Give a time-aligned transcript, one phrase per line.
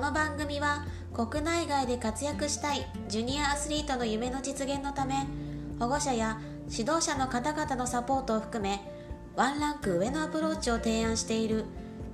[0.00, 5.26] この番組は国内外で活躍したいジュニアアスリートの夢の実現のため
[5.78, 6.40] 保護者や
[6.70, 8.80] 指導者の方々のサポートを含め
[9.36, 11.66] ワンランク上のアプローチを提案している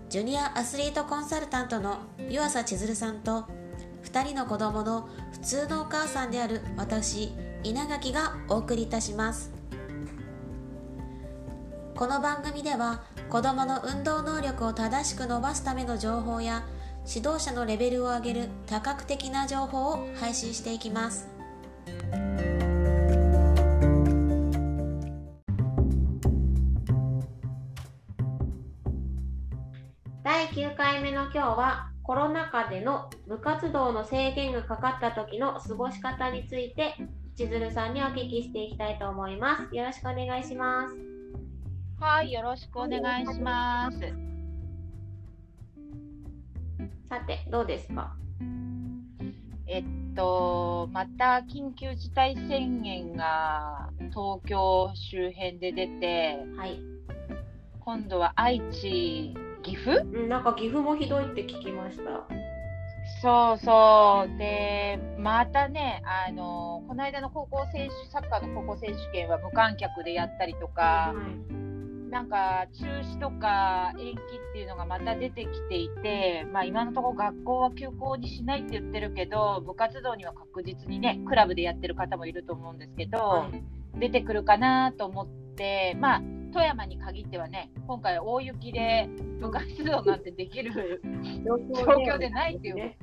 [0.08, 3.44] ジュニアアスリートコンサルタントの湯浅千鶴さんと
[4.02, 7.32] 2人の子供の普通のお母さんである私
[7.62, 9.52] 稲垣がお送りいたします。
[11.96, 13.00] この番組では
[13.30, 16.62] 子どもの運動能力を正しく伸ばすための情報や
[17.08, 21.28] 指導者のレベルを上げる多角的な情報を配信していきます。
[30.24, 36.94] 第9回目の今日はコロナ禍での部活動の制限がかかった時の過ごし方について
[37.36, 39.74] 千鶴さんにお聞きしていきたいと思います。
[39.74, 40.96] よろしくお願いします。
[42.00, 44.35] はい、よろしくお願いします。
[47.08, 48.16] さてどうですか？
[49.68, 49.84] えっ
[50.16, 56.80] と、また緊急事態宣言が東京周辺で出て、はい、
[57.80, 60.02] 今度は愛知、岐阜？
[60.02, 62.26] うん、なんか岐阜もひどいって聞きました。
[63.22, 64.38] そうそう。
[64.38, 71.14] で、またね、あの、この間の高校選手、サッカーの高校選手権は無観客でやったりとか、は
[71.52, 71.65] い
[72.10, 83.98] なんか中止とか延期っていうのがまた出てきていて、まあ、今のところ学校は休校にしないって言ってるけど部活動には確実にねクラブでやってる方もいると思うんですけど、はい。
[83.98, 89.08] 出てくるかなと思って、まあ、富山に限ってはね今回大雪で
[89.40, 91.00] 部活動なんてできる
[91.44, 92.74] 状 状況でないっていう。
[92.76, 92.98] ね。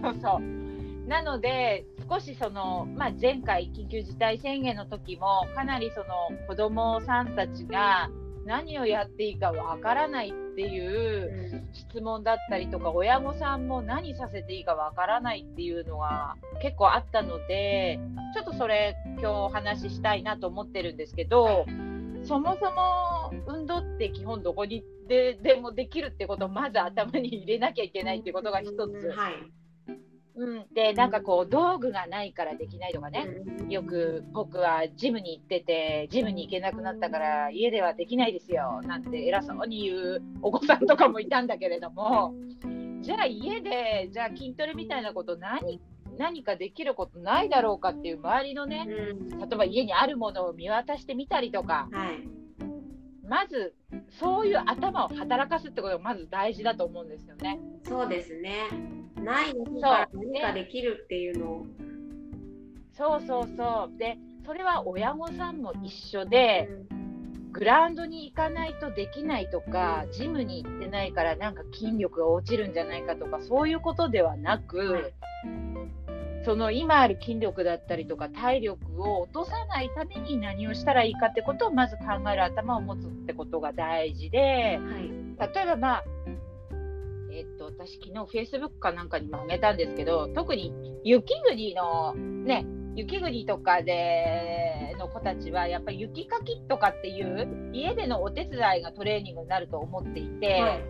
[0.00, 0.62] そうそう。
[1.08, 8.08] なので、少しその、まあ、前回、緊急事態宣言の時も、かなりその子供さんたちが
[8.44, 18.00] 何をやっていいかわからないっていう質問だったりとか、親御さんも何させていいかわからないっていうのが結構あったので、
[18.34, 21.66] ちょっとそれ、今日お話ししたいなと思ってるんですけど、
[22.24, 29.10] そもそも運動って基本どこにででもできるってことをまず頭に入れなきゃいけないってことが一つ。
[29.10, 29.61] はい
[30.34, 33.26] うん、でなんかこう道具がないからできないとかね、
[33.68, 42.34] よく僕はジムに行っててジムに行けなくなったから家ではできないですよなんて偉そうに言うお子さんとかもいたんだけれども。
[43.02, 45.80] じゃあ家でじゃあ筋トレみたいなこと何
[46.18, 49.28] 何かできることないだろうかっていう周りのねうん。
[49.40, 51.88] 例えば家にあるものを見渡してみたりとか。
[51.92, 52.28] はい。
[53.28, 53.74] まず
[54.20, 57.58] そういう頭を働かすってことがまず大事だと思うんですよね。
[57.84, 58.68] そうですね
[59.20, 61.66] ないのから何かできるっていうのを。
[62.96, 63.98] そうそうそう。
[63.98, 66.68] でそれは親御さんも一緒で、
[67.52, 75.14] グラウンドに行かないとできないとか、ジムに行ってないからなんか筋力が落ちるんじゃないかとか、そういうことではなく、はい。
[76.44, 85.54] その今ある筋力だったりとか体力を落とさないために何をしたらいいかってことをまず考える頭を持つってことが大事で、はい。
[85.54, 86.04] 例えばまあ、
[87.34, 88.12] えっと、私昨日
[88.44, 90.72] Facebook かなんかにもあげたんですけど、特に
[91.02, 100.82] 雪国のね、雪国とかでの子たちはやっぱり雪かきとかっていう家でのお手伝いがトレーニングになると思っていて、はい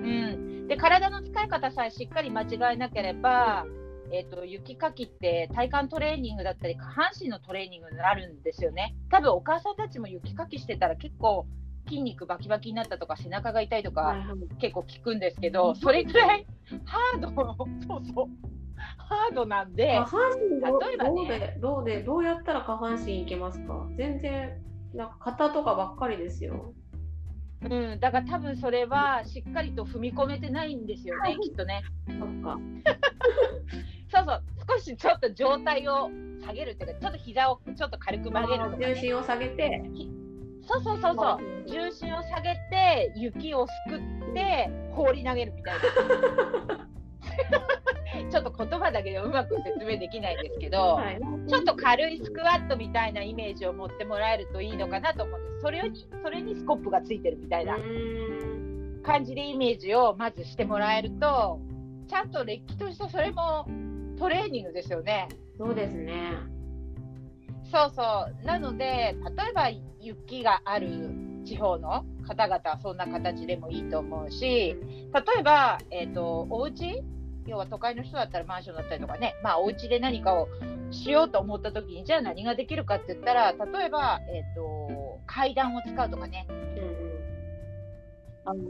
[0.00, 3.64] うん、で体の使い方さえしっかり間違えなければ、
[4.12, 8.94] えっと雪かきって体幹トレーニングだったり下半身のトレーニングになるんですよね。
[9.10, 11.46] 多分お母さんたちも雪かきしてたら結構
[11.90, 14.16] 筋肉バキバキになったとか背中が痛いとか、
[14.60, 16.46] 結構聞くんですけど、それぐらい
[16.86, 18.26] ハード、そうそう、
[18.96, 21.10] ハードなんで下、半身どう例えばね。
[21.10, 23.88] どうでどうでどうやったら下半身いけますか？
[23.96, 24.62] 全然
[24.94, 26.72] なんか肩とかばっかりですよ。
[27.62, 31.82] うん、だから多分それはしっかりと踏み込めてないんですよね、きっとね。
[32.06, 32.58] そっか。
[34.12, 34.42] そうそう、
[34.78, 36.08] 少しちょっと状態を
[36.44, 39.82] 下げるっていうか、ちょっと膝をちょっと軽く曲げるとか、重ね、心を下げて
[40.62, 45.80] そうそうそうそう、重心を下げて、雪をすくって、放り投げるみたいな。
[48.30, 55.60] ちょっと言葉だけでうまく説明できないんですけど、はいちょっと軽いスクワットみたいなイメージを持ってもらえるといいのかなと思うんです。
[55.62, 57.76] それに、それにスコップがついてるみたいな
[59.02, 61.60] 感じでイメージをまずしてもらえると、
[62.08, 63.66] ちゃんとれっきとしたそれも
[64.16, 65.28] トレーニングですよね。
[65.58, 66.32] そうですね
[67.70, 68.02] そうそ
[68.42, 68.46] う。
[68.46, 69.70] なので、例えば
[70.00, 71.10] 雪がある
[71.44, 74.76] 地方の方々はそんな形でもいいと思うし、例
[75.38, 77.02] えば、えっ、と、お家
[77.46, 80.48] 要は都会の人だったらマンションだったりとかね、まあお家で何かを
[80.90, 86.46] しようと思った時に、じゃあ何ができるかって言ったら、例えば、えっ、と、階段を使うとかね。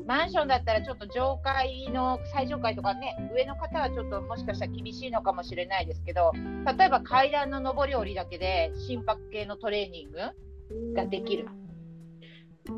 [0.06, 6.32] マンションだったらちょっと上階の最上階とかね上の方はちょっともしかしたら厳しいのかもしれないですけど
[6.78, 10.18] 例えば階段の上り下りだけで心拍系のトレーニング
[10.94, 11.48] ができる。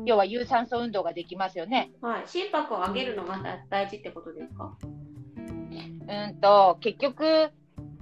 [0.05, 1.91] 要は有酸素運動ができますよね。
[2.01, 3.37] はい、心拍を上げるのが
[3.69, 4.75] 大事ってことですか？
[5.35, 7.49] うんと結局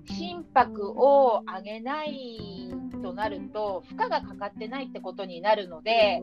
[0.06, 2.72] 心拍を上げない
[3.02, 6.22] となると負荷がかかってないってことになるので、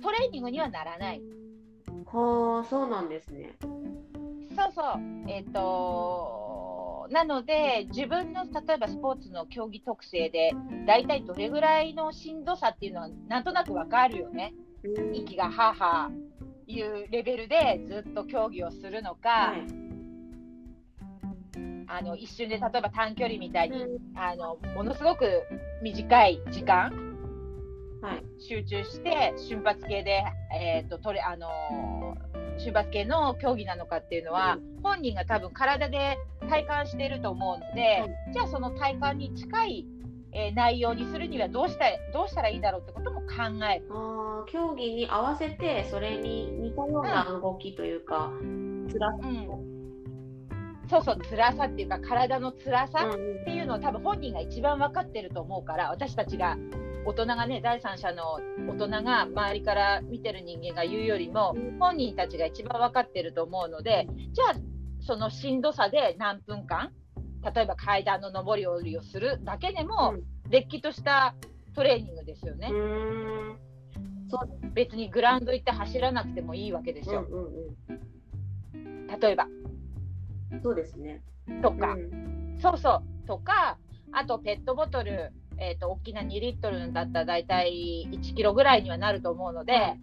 [0.00, 1.22] トレーニングにはならない。
[2.06, 3.56] はあそうなんですね。
[3.60, 5.00] そうそう。
[5.28, 10.52] えっ、ー、となので自分の例えばスポーツの競技特性で
[10.86, 14.54] 大体どれぐらいのしんどさっていうのはなんとなくわかるよね。
[15.12, 16.10] 息がはは
[16.66, 19.90] いうレベルでずっと競技をするのか、はい
[21.92, 25.42] あの一瞬で例えば短距離みたいに、あのものすごく
[25.82, 27.09] 短い時間、
[28.02, 30.22] はい、集中して瞬発系で、
[30.58, 31.48] えーと、とれあの
[32.58, 36.18] 瞬発系の競技なのかっていうのは、うん、本人が多分体で
[36.48, 39.86] 体感していると思うので、うん、じゃあその体感に近い、
[40.32, 43.26] えー、内容にするにはどうしたどうしたらいいだろうってことも考
[43.70, 43.86] える。
[43.90, 49.60] あ競技に合わせてそれに似たような動きというか、うん、つらさを
[50.88, 56.56] そうそう辛さっていうか体の辛さっていうのを多分本人が一番分かってると思うから私たちが
[57.06, 64.54] 大人がね第三者の大人が周りから見てる人間が言うよりも本人たちが一番分かってると思うのでじゃあ
[65.00, 66.92] そのしんどさで何分間
[67.54, 70.14] 例えば階段の上り下りをするだけでも、
[70.50, 71.34] れっきとした
[71.74, 72.68] トレーニングですよね。
[74.28, 74.70] そう。
[74.74, 77.26] 別にグラウンド行って走らなくてもいいわけですよ。
[79.20, 79.46] 例えば。
[80.62, 81.22] そうですね。
[81.62, 83.78] とか、うん、そうそう、とか、
[84.12, 89.94] あとペットボトル、えーと、大きな2リットルだったら大体1キロぐらいにはなると思うので、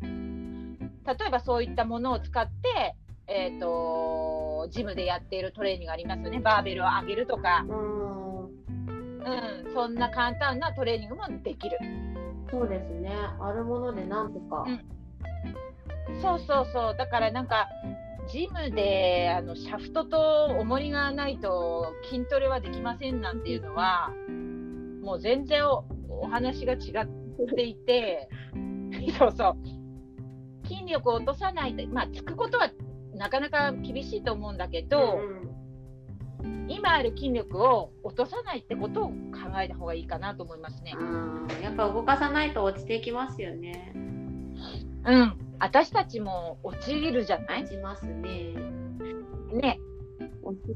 [0.00, 2.96] 例えばそういったものを使って、
[3.28, 11.78] えーと、ジムでやっているトレーニングありますよね、バーベルを上げるとか、うん、うん、そんな簡単なトレーニングもできる。
[12.50, 14.64] そうですね、あるものでなんとか。
[14.66, 17.68] うん、そうそうそう、だからなんか、
[18.28, 24.12] ジムであのシャフトと重りがないと筋トレはできませんなんていうのは
[25.06, 27.08] もう全然おお話が違っ
[27.54, 28.28] ていて
[29.16, 32.70] そうそう筋力を落とさないとまあつくことは
[33.14, 35.20] なかなか厳しいと思うんだけど、
[36.42, 39.14] うん、今ある筋力を落とさないってことを考
[39.62, 40.92] えた方がいいかなと思いますね。
[41.62, 43.92] やっぱ動かさないと落ちていきますよね。
[43.94, 47.62] うん私たちも落ちるじゃない？
[47.62, 48.54] 落ちますね。
[49.52, 49.78] ね。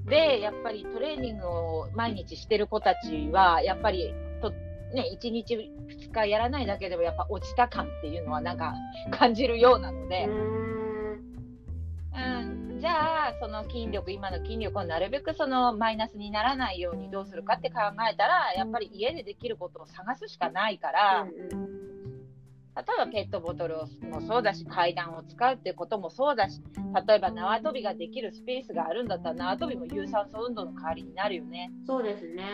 [0.07, 8.75] で、やっぱりトレーニングを毎日してる子たちは、やっぱりと、ね、1日2日やらないだけでもやっぱ落ちた感っていうのはなんか
[9.11, 10.29] 感じるようなので。
[12.13, 17.77] うん、じゃあその筋力今の筋力をなるべくそのマイナスにならないようにどうするかって考
[18.11, 21.70] えたらやっぱり家でできることを探すしかないから、うん
[22.81, 23.77] えばペットボトル
[24.11, 26.61] もそうだし階段を使うっていうこともそうだし
[27.07, 31.71] 例えば縄跳びができるスペースがあるんだったら縄跳びも有酸素運動の代わりになるよね。
[31.87, 32.45] そうですね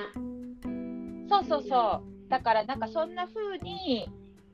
[1.28, 4.08] そうそうそうだからなんかそんな風に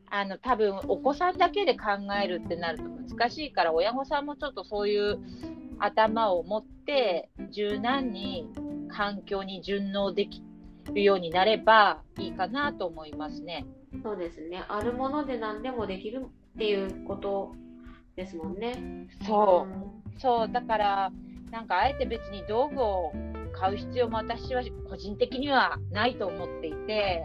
[0.06, 1.84] あの多分お子さんだけで考
[2.22, 5.18] えるってなると難しいから親御さんもちょっとそういう
[5.78, 8.46] 頭を持って柔軟に
[8.90, 10.42] 環境に順応でき
[10.92, 13.64] るようになればいいかなと思いますね。
[14.02, 14.64] そうですね。
[14.68, 17.54] あるもので何でもできるっていうこと
[18.16, 19.08] ですもんね。
[19.26, 19.70] そう。
[19.70, 20.48] うん、そう。
[20.50, 21.12] だから、
[21.50, 23.12] なんかあえて別に道具を
[23.52, 27.24] 買う必要も私は個人的にはないと思っていて、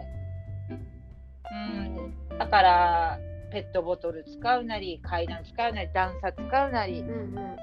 [2.30, 3.18] うん、だから、
[3.50, 7.56] ペットボトル使うなり、階段使うなり、段差使うなり、うんうん、うん、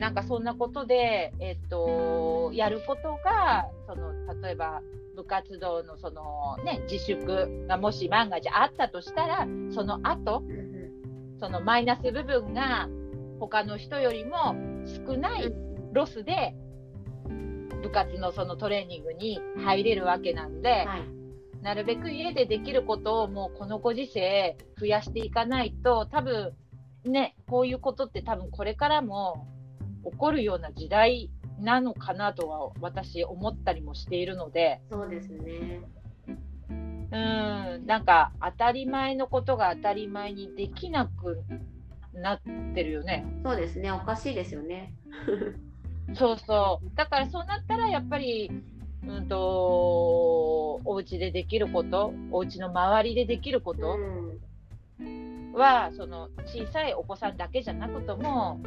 [0.00, 4.80] なんかそんなことで、えっと、やることが、その、例えば、
[5.14, 10.42] 部活動のその、ね、自粛がもし万が一あったとしたらその後
[11.38, 12.88] そのマイナス部分が
[13.38, 14.54] 他の人よりも
[15.06, 15.52] 少ない
[15.92, 16.54] ロスで
[17.82, 26.52] 部活のそのトレーニングに入れるわけなんで、はい、なるべく家でできることをもうこのご時世増やしていかないと多分
[27.04, 29.46] ねこういうことって多分これからも
[30.04, 31.30] 起こるような時代
[31.60, 34.80] なのかなとは私思ったりもしているので。
[34.90, 35.82] そうですね。
[36.28, 37.16] う
[37.82, 37.86] ん。
[37.86, 41.42] なんか当たり前のことが当たり前にできなく
[42.14, 42.40] なっ
[42.74, 43.26] てるよね。
[43.44, 43.90] そうですね。
[43.92, 44.94] おかしいですよね。
[46.14, 46.96] そうそう。
[46.96, 48.50] だからそうなったらやっぱり
[49.06, 53.96] うんとお家でできることお家の周りでできること、
[54.98, 55.52] うん。
[55.52, 58.60] はその小さいお子さんだけじゃなくとも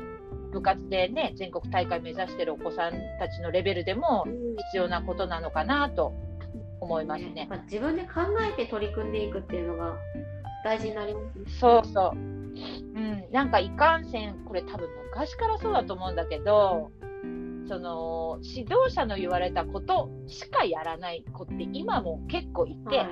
[0.53, 4.25] 部活でね全国大会目指してるお子さんたちのレベルでも
[4.72, 6.13] 必要なことなのかなと
[6.79, 7.50] 思いますね。
[7.65, 9.98] 自分で考えて取り組んでいくっていうのが
[10.63, 11.45] 大事になりますね。
[11.60, 12.17] そうそう。
[12.17, 16.91] うん、なんかいかんせんこれ多分昔からそうだと思うんだけど、
[17.67, 23.10] その指導者の言われたことしかやらない子って今も結構いて、はい、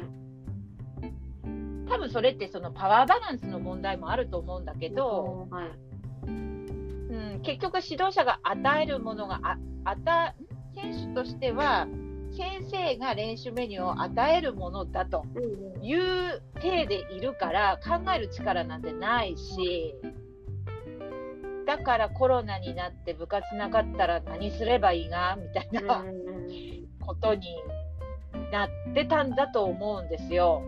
[1.89, 5.90] 多分それってそのパワーバランスの問題もあると思うんだけど、はい、うん、
[7.43, 10.35] 結局指導者が与えるものがあ与
[10.75, 11.87] 選手としては
[12.35, 15.25] 先生が練習メニューを与えるものだと
[15.81, 19.95] いう体でいるから考える力なんてないし。
[21.67, 25.37] だからコロナになって部活なかったら何すればいいが？
[25.37, 26.03] みたいな
[26.99, 27.45] ことに
[28.51, 30.63] なってたんだと思うんですよ。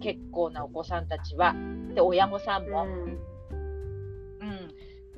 [0.00, 1.54] 結構なお子さんたちは。
[1.94, 2.84] で、親御さんも。
[2.84, 3.18] うん、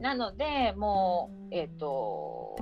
[0.04, 2.56] なので、もう、えっ、ー、と、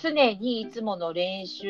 [0.00, 1.68] 常にいつもの練習、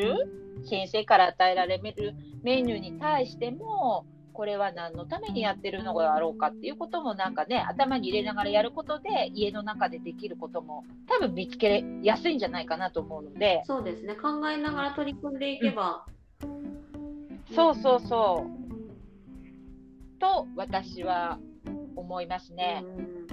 [0.69, 13.61] 先生から与えられるメニューに対しても、これは何のためにやってるのだろうかっていうこともなんかね頭に入れながらやることで家の中でできることも多分見つけやすいんじゃないかなと思うので。
[13.67, 14.15] そうですね。
[14.15, 16.07] 考えながら取り組んでいけば、
[16.41, 18.47] うん、そうそうそ
[20.17, 20.19] う。
[20.19, 21.37] と私は
[21.95, 22.83] 思いますね。
[23.29, 23.32] う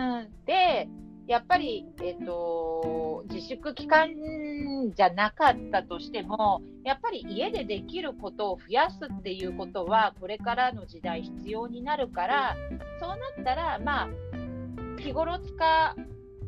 [0.00, 0.88] うん、で
[1.30, 4.08] やっぱり、えーと、自粛期間
[4.92, 12.56] じゃなかったとしても、やっぱり家でできることを増やすっていうことは、これからの時代必要になるから、
[12.98, 14.08] そうなったら、まあ、
[15.00, 15.96] 日頃使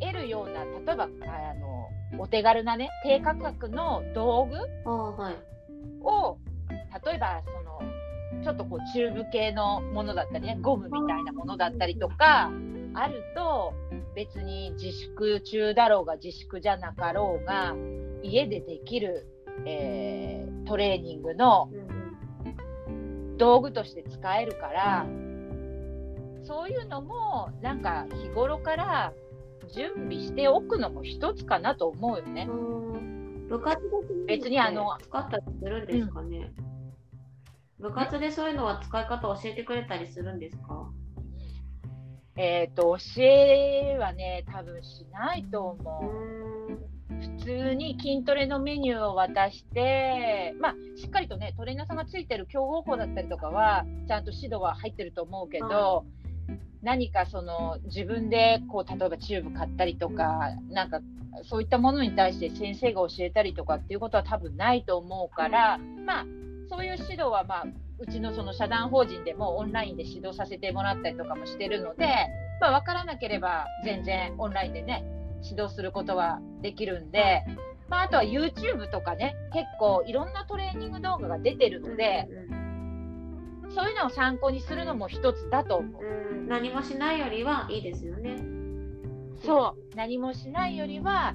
[0.00, 1.08] えるような、例えば、あ
[2.16, 5.36] の、お手軽なね、低価格の道具を、はい、
[7.06, 12.50] 例えば、その、ちょっとこう、チューブ系のものだったりね、ゴムみたいなものだったりとか、
[12.94, 13.72] あると、
[14.14, 17.74] 別に自粛中だろうが自粛じゃなかろうが
[18.22, 19.26] 家でできる、
[19.66, 21.70] えー、トレーニングの
[23.38, 25.06] 道具として使えるから
[26.44, 29.12] そういうのもなんか日頃から
[29.74, 32.48] 準備しておくのも一つかなと思うよね。
[33.48, 36.52] 部活で別にあの使ったりするんですかね、
[37.78, 40.90] うん、部活でそういうのは使い方教えてくれたりするんですか？
[42.36, 46.92] えっ、ー、と、教えはね、多分しないと思う。
[47.38, 56.04] 普通に筋トレのメニューを渡して、まあ、しっかりとね、トレーナーさんがついてる強豪校だったりとかは、ちゃんと指導は入ってると思うけど、
[56.82, 61.00] 何かその自分でこう例えばチューブ買ったりとか、なんか
[61.44, 66.26] そういったものに対して先生が教えたりとかっていうことは多分ないと思うから、まあ、
[66.68, 67.66] そういう指導はまあ
[68.02, 72.06] うちのその社団法人でもオンラインで指導させてもらったりとかもしてるので、
[72.60, 75.04] まあ、分からなければ全然オンラインでね
[75.44, 77.44] 指導することはできるんで、
[77.88, 82.28] まあ、あとは YouTube とかね結構いろんなトレーニング動画が出てるので、
[83.74, 86.02] そういうのを参考にするのも一つだと思う。
[86.04, 88.36] うん何もしないよりはいいですよね。
[89.44, 91.34] そう何もしないよりは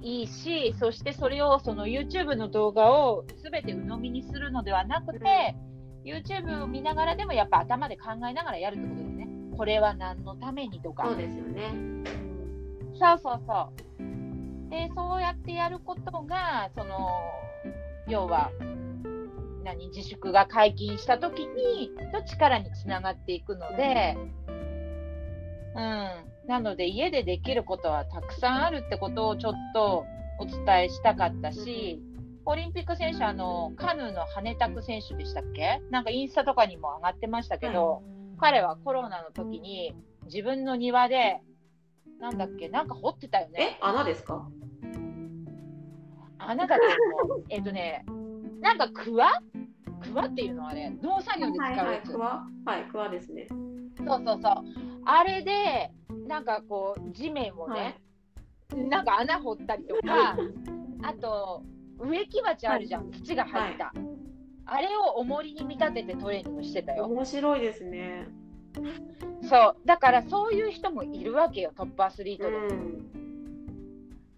[0.00, 5.56] いいしそしてそれをその YouTube の動画を全て鵜呑みにするのではなくて、
[6.04, 9.28] YouTube を見ながらでもやっぱ頭で考えながらやるってことですね。
[9.56, 11.04] これは何のためにとか。
[11.06, 11.72] そうですよね。
[12.98, 14.70] そうそうそう。
[14.70, 17.08] で、そうやってやることが、その、
[18.06, 18.50] 要は、
[19.64, 24.16] 何、自粛が解禁した時に、の力につながっていくので、
[25.76, 26.48] うん。
[26.48, 30.04] なので、家でできることはたくさんあるってことをちょっと
[30.38, 32.00] お伝えしたかったし、
[32.46, 35.80] オリンピック選手、あの、カヌーの羽田区選手でしたっけ？
[35.90, 38.02] なんかインスタとかにも上がってましたけど、
[38.38, 41.40] 彼はコロナの時に自分の庭で、
[42.20, 43.78] なんだっけ、なんか掘ってたよね。
[43.80, 44.46] え、穴ですか？
[46.38, 46.82] 穴だと
[47.24, 47.44] 思う。
[47.48, 48.04] えっとね、
[48.60, 49.30] なんかクワ
[50.02, 51.78] クワっていうのはね、農作業で使うやつ。
[51.78, 53.46] はい、はい、クワはい、クワですね。
[53.96, 54.64] そうそうそう。
[55.06, 55.90] あれで、
[56.28, 57.96] なんかこう、地面をね、
[58.72, 60.36] はい、なんか穴掘ったりとか、
[61.02, 61.62] あと、
[61.98, 63.94] 植木鉢あるじゃん、土が入った、はい、
[64.66, 67.04] あれを重りに見立ててトレーニングしてたよ。
[67.06, 68.26] 面白いですね。
[69.42, 69.86] そう。
[69.86, 71.72] だからそういう人もいるわけよ。
[71.76, 72.56] トップアスリートで。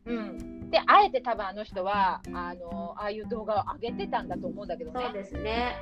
[0.07, 5.05] うん、うん、であえて多分あの人はあのああいう動画を上げてたんだと思うんだけどね。
[5.05, 5.77] そうですね。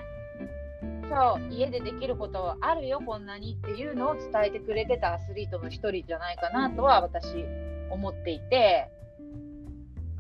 [1.08, 1.52] そう。
[1.52, 7.44] 家でできることあるよこんなにっていうのを伝えてくれてたアスリートの一人じゃないかなとは私
[7.90, 8.88] 思っていて、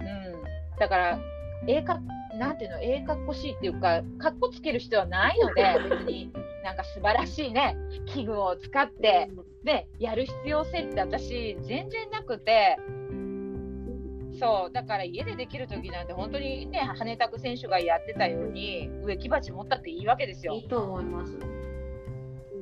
[0.00, 1.18] うん、だから
[1.66, 2.00] ええか、
[2.38, 6.32] なんていうの、ええかっこしいっていうか、かっこつける必要はないので、 別に、
[6.64, 9.30] なんか素晴らしいね器具を使って、
[9.64, 12.78] でやる必要性って私全然なくて
[14.38, 20.58] そうだから家でできる時なんて本当にね羽田区選手がやってたように植木鉢持ったっていいわけですよい。
[20.60, 21.38] いと思います。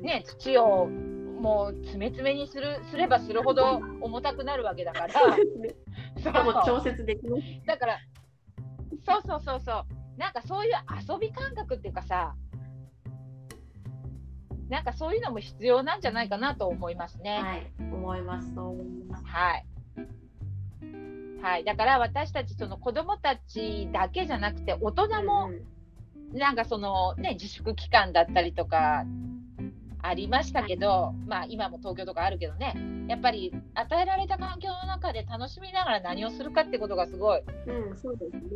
[0.01, 5.35] ね土をもう詰め詰めにするすればするほど重たくなるわけだから。
[6.17, 7.43] しかも調節できます。
[7.65, 7.99] だから、
[9.05, 9.85] そうそうそうそう、
[10.17, 10.73] なんかそういう
[11.11, 12.35] 遊び感覚っていうかさ、
[14.69, 17.39] なんかそういうのも必要なんじゃないかなと思いますね。
[17.41, 18.53] はい、思います。
[18.55, 19.25] そう思います。
[19.25, 19.65] はい。
[21.41, 29.03] はい、だから私たちその子供たちだけじゃなくて大人もうんなんかそのね自粛期間だったりとか
[30.05, 32.75] ありましたけど、まあ今も東京とかあるけどね
[33.07, 37.41] やっぱり与えられた環境の中で楽しみながら何をするかってことがすごい。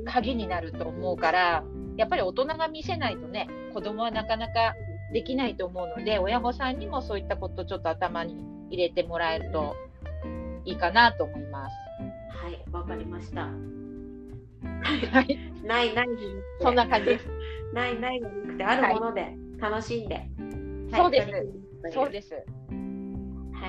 [0.05, 1.63] 鍵になると思うから
[1.95, 4.73] やっぱり大人が見せないとね子供はなかなか
[5.13, 8.35] できないと思うので親御さんにもそういったことちょっと頭に
[8.69, 9.75] 入れてもらえると
[10.65, 11.73] いいかなと思います。
[12.29, 13.43] はい、わかりました。
[13.43, 16.07] はい、 ないない
[16.61, 17.27] そんな感じです。
[17.73, 20.15] ないないじゃなくてあるもので楽しんで。
[20.15, 20.46] はい
[20.95, 22.33] そうですそうです。
[22.33, 22.41] は。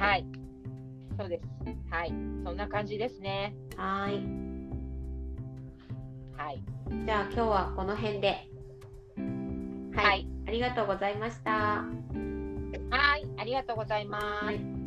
[0.01, 0.25] はいい。
[1.19, 1.45] そうです。
[1.91, 2.09] はい。
[2.45, 3.55] そんな感じですね。
[3.77, 4.15] はい。
[6.37, 6.63] はい。
[7.05, 8.49] じゃあ今日はこの辺で。
[9.95, 10.07] はい。
[10.07, 10.29] はい。
[10.47, 11.51] ありがとうございました。
[11.51, 13.27] はい。
[13.37, 14.45] ありがとうございます。
[14.45, 14.78] はい